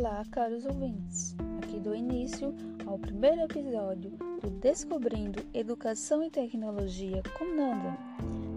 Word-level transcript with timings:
Olá, 0.00 0.24
caros 0.30 0.64
ouvintes. 0.64 1.36
Aqui 1.62 1.78
do 1.78 1.94
início 1.94 2.54
ao 2.86 2.98
primeiro 2.98 3.42
episódio 3.42 4.10
do 4.40 4.48
Descobrindo 4.48 5.42
Educação 5.52 6.24
e 6.24 6.30
Tecnologia 6.30 7.22
com 7.38 7.44
Nanda. 7.44 7.98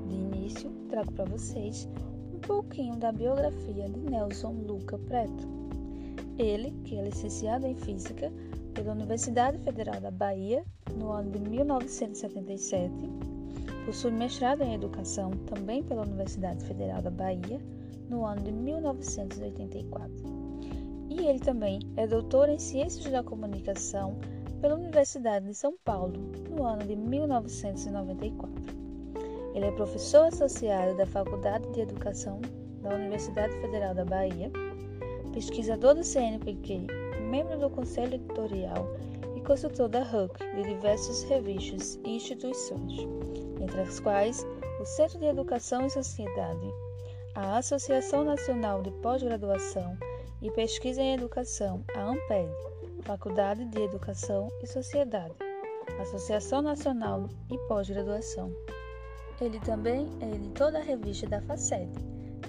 De 0.08 0.16
início, 0.16 0.72
trago 0.88 1.12
para 1.12 1.26
vocês 1.26 1.86
um 2.34 2.40
pouquinho 2.40 2.96
da 2.96 3.12
biografia 3.12 3.90
de 3.90 4.00
Nelson 4.10 4.54
Luca 4.66 4.98
Preto. 4.98 5.46
Ele, 6.40 6.72
que 6.86 6.96
é 6.96 7.04
licenciado 7.04 7.68
em 7.68 7.76
Física 7.76 8.32
pela 8.74 8.94
Universidade 8.94 9.58
Federal 9.58 10.00
da 10.00 10.12
Bahia 10.12 10.64
no 10.96 11.12
ano 11.12 11.30
de 11.30 11.40
1977, 11.40 12.94
possui 13.86 14.12
mestrado 14.12 14.62
em 14.62 14.76
Educação 14.76 15.32
também 15.46 15.84
pela 15.84 16.04
Universidade 16.04 16.64
Federal 16.64 17.02
da 17.02 17.12
Bahia 17.12 17.60
no 18.10 18.26
ano 18.26 18.44
de 18.44 18.52
1984 18.54 20.43
e 21.20 21.28
ele 21.28 21.40
também 21.40 21.80
é 21.96 22.08
doutor 22.08 22.50
em 22.50 22.58
Ciências 22.58 23.12
da 23.12 23.24
Comunicação 23.24 24.18
pela 24.60 24.76
Universidade 24.76 25.46
de 25.46 25.54
São 25.54 25.78
Paulo, 25.84 26.14
no 26.50 26.64
ano 26.64 26.86
de 26.86 26.96
1994. 26.96 28.52
Ele 29.54 29.66
é 29.66 29.72
professor 29.72 30.26
associado 30.26 30.98
da 30.98 31.06
Faculdade 31.06 31.70
de 31.72 31.82
Educação 31.82 32.42
da 32.82 32.96
Universidade 32.96 33.54
Federal 33.62 33.94
da 33.94 34.04
Bahia, 34.04 34.52
pesquisador 35.32 35.94
do 35.96 36.04
CNPq, 36.04 36.88
membro 37.30 37.60
do 37.60 37.70
Conselho 37.70 38.16
Editorial 38.16 38.88
e 39.36 39.42
consultor 39.42 39.90
da 39.90 40.02
HUC 40.02 40.40
de 40.56 40.64
diversas 40.64 41.24
revistas 41.24 42.00
e 42.04 42.16
instituições, 42.16 43.08
entre 43.62 43.82
as 43.82 44.00
quais 44.00 44.46
o 44.82 44.86
Centro 44.86 45.20
de 45.20 45.26
Educação 45.26 45.86
e 45.86 45.90
Sociedade, 45.90 46.74
a 47.36 47.58
Associação 47.58 48.24
Nacional 48.24 48.82
de 48.82 48.92
Pós-Graduação 48.92 49.98
e 50.44 50.52
Pesquisa 50.52 51.02
em 51.02 51.14
Educação, 51.14 51.86
a 51.96 52.02
AMPED, 52.02 52.52
Faculdade 53.04 53.64
de 53.64 53.82
Educação 53.82 54.50
e 54.62 54.68
Sociedade, 54.68 55.34
Associação 56.02 56.62
Nacional 56.62 57.30
e 57.50 57.58
Pós-Graduação. 57.70 58.52
Ele 59.40 59.58
também 59.62 60.06
é 60.20 60.36
editor 60.36 60.70
da 60.70 60.82
revista 60.82 61.26
da 61.28 61.42
FACET, 61.44 61.90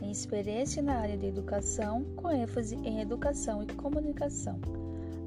tem 0.01 0.11
experiência 0.11 0.83
na 0.83 0.99
área 0.99 1.17
de 1.17 1.27
educação, 1.27 2.05
com 2.17 2.33
ênfase 2.33 2.75
em 2.75 3.01
educação 3.01 3.63
e 3.63 3.67
comunicação, 3.75 4.61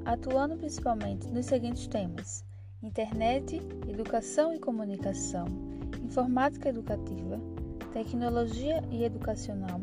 atuando 0.04 0.58
principalmente 0.58 1.26
nos 1.28 1.46
seguintes 1.46 1.86
temas: 1.86 2.44
internet, 2.82 3.62
educação 3.88 4.52
e 4.52 4.58
comunicação, 4.58 5.46
informática 6.04 6.68
educativa, 6.68 7.40
tecnologia 7.94 8.82
e 8.90 9.04
educacional, 9.04 9.80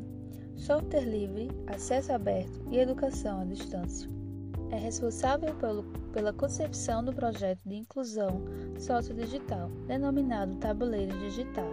software 0.55 1.05
livre, 1.05 1.49
acesso 1.67 2.13
aberto 2.13 2.61
e 2.71 2.79
educação 2.79 3.41
à 3.41 3.45
distância. 3.45 4.09
É 4.71 4.77
responsável 4.77 5.53
pelo, 5.55 5.83
pela 6.11 6.33
concepção 6.33 7.03
do 7.03 7.13
projeto 7.13 7.59
de 7.65 7.75
inclusão 7.75 8.41
sociodigital, 8.79 9.69
denominado 9.87 10.55
Tabuleiro 10.55 11.17
Digital, 11.19 11.69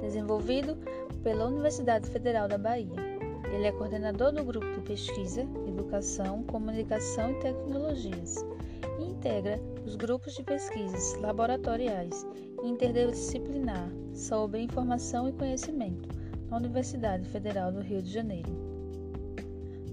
desenvolvido 0.00 0.76
pela 1.22 1.46
Universidade 1.46 2.08
Federal 2.08 2.46
da 2.46 2.56
Bahia. 2.56 3.10
Ele 3.52 3.66
é 3.66 3.72
coordenador 3.72 4.32
do 4.32 4.44
grupo 4.44 4.70
de 4.74 4.80
pesquisa, 4.82 5.42
educação, 5.66 6.44
comunicação 6.44 7.32
e 7.32 7.40
tecnologias 7.40 8.36
e 9.00 9.04
integra 9.04 9.60
os 9.84 9.96
grupos 9.96 10.34
de 10.34 10.44
pesquisas 10.44 11.14
laboratoriais 11.20 12.24
interdisciplinar 12.62 13.90
sobre 14.14 14.60
informação 14.60 15.28
e 15.28 15.32
conhecimento 15.32 16.19
na 16.50 16.56
Universidade 16.56 17.28
Federal 17.28 17.72
do 17.72 17.80
Rio 17.80 18.02
de 18.02 18.10
Janeiro. 18.10 18.50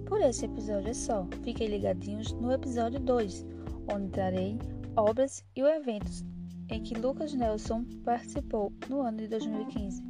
Por 0.05 0.22
esse 0.22 0.45
episódio 0.45 0.89
é 0.89 0.94
só, 0.94 1.27
fiquem 1.44 1.67
ligadinhos 1.67 2.31
no 2.33 2.52
episódio 2.52 2.99
2, 2.99 3.45
onde 3.93 4.09
trarei 4.09 4.58
obras 4.95 5.43
e 5.55 5.61
eventos 5.61 6.26
em 6.70 6.82
que 6.82 6.95
Lucas 6.95 7.33
Nelson 7.33 7.86
participou 8.04 8.73
no 8.89 9.02
ano 9.02 9.17
de 9.17 9.27
2015. 9.27 10.02